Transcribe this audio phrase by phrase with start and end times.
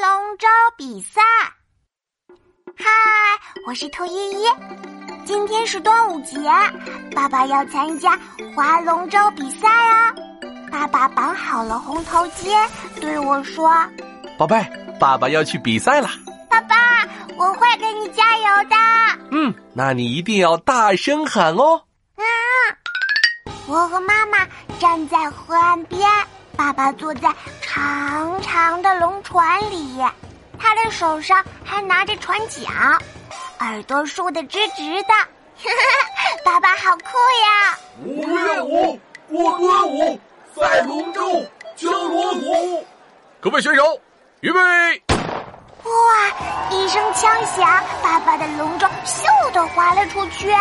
[0.00, 0.46] 龙舟
[0.78, 1.20] 比赛。
[2.74, 2.86] 嗨，
[3.66, 4.46] 我是兔依依。
[5.26, 6.38] 今天是端午节，
[7.14, 8.18] 爸爸要参加
[8.56, 10.14] 划龙舟比赛啊！
[10.72, 12.50] 爸爸绑好了红头巾，
[12.98, 13.70] 对我说
[14.38, 14.64] ：“宝贝，
[14.98, 16.08] 爸爸要去比赛了。”
[16.48, 17.06] 爸爸，
[17.36, 18.76] 我会给你加油的。
[19.32, 21.76] 嗯，那你一定要大声喊哦。
[22.16, 22.24] 啊！
[23.66, 24.48] 我和妈妈
[24.78, 26.10] 站在河岸边，
[26.56, 27.28] 爸爸坐在
[27.72, 30.04] 长长的龙船里，
[30.58, 32.98] 他的手上还拿着船桨。
[33.60, 35.14] 耳朵竖得直直的，
[36.44, 37.04] 爸爸好酷
[37.44, 37.78] 呀！
[38.04, 40.20] 五月五过端午，
[40.56, 42.84] 赛龙舟，敲锣鼓。
[43.40, 44.00] 各位选手，
[44.40, 44.58] 预备！
[45.84, 46.72] 哇！
[46.72, 50.52] 一声枪响，爸爸的龙舟咻的划了出去。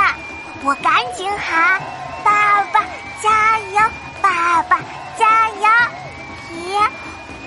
[0.63, 1.81] 我赶紧喊
[2.23, 2.81] ：“爸爸
[3.19, 3.81] 加油！
[4.21, 4.79] 爸爸
[5.17, 5.65] 加油！”
[6.51, 6.89] 咦，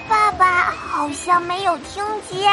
[0.08, 2.52] 爸爸好像没有听见。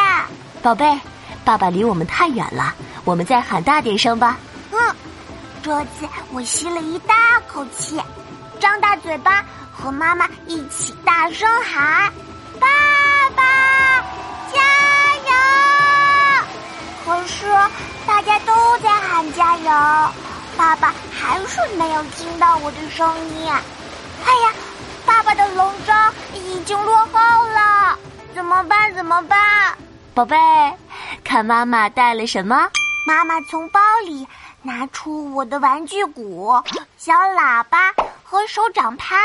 [0.62, 1.00] 宝贝，
[1.44, 2.76] 爸爸离我们太远了。
[3.04, 4.38] 我们再喊大点声吧。
[4.72, 4.96] 嗯，
[5.64, 7.16] 这次我吸了一大
[7.48, 8.00] 口气，
[8.60, 12.14] 张大嘴巴和妈妈一起大声喊
[12.62, 12.68] ：“爸
[13.36, 13.44] 爸，
[14.54, 14.62] 加
[15.26, 15.32] 油！”
[17.06, 17.52] 可是
[18.06, 19.72] 大家都在喊加油，
[20.56, 23.52] 爸爸还是没有听到我的声音。
[23.52, 24.54] 哎呀，
[25.08, 25.94] 爸爸的龙舟
[26.36, 27.99] 已经落后了，怎
[29.10, 29.76] 怎么办？
[30.14, 30.38] 宝贝，
[31.24, 32.70] 看妈妈带了什么？
[33.08, 34.28] 妈妈从包里
[34.62, 36.54] 拿出我的玩具鼓、
[36.96, 37.92] 小喇叭
[38.24, 39.16] 和手掌拍。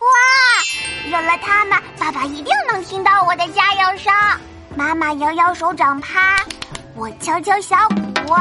[0.00, 0.06] 哇，
[1.06, 4.12] 有了它们，爸爸一定能听到我的加油声。
[4.76, 6.36] 妈妈摇摇手掌拍，
[6.94, 8.36] 我敲敲小鼓，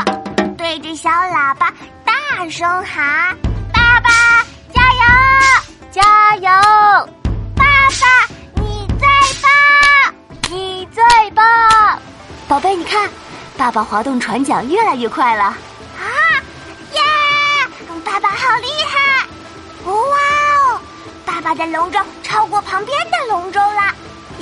[0.57, 3.33] 对着小喇叭大声喊
[3.73, 4.43] ：“爸爸，
[4.73, 5.01] 加油，
[5.89, 6.49] 加油！
[12.49, 13.07] 宝贝，你看。
[13.55, 16.07] 爸爸滑动船桨越来越快了，啊，
[16.93, 17.01] 耶！
[18.03, 19.27] 爸爸好厉害！
[19.83, 20.81] 哇哦，
[21.25, 23.93] 爸爸的龙舟超过旁边的龙舟了，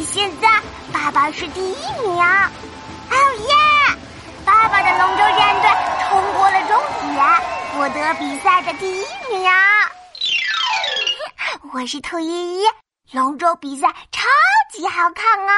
[0.06, 0.48] 现在
[0.94, 2.24] 爸爸是第一名。
[2.24, 3.98] 哦耶！
[4.46, 5.70] 爸爸的龙舟战队
[6.08, 6.80] 冲过了终
[7.12, 7.26] 点，
[7.74, 9.52] 获得比赛的第一名。
[11.74, 12.64] 我是兔依依，
[13.12, 14.28] 龙舟比赛超
[14.72, 15.52] 级好看哦。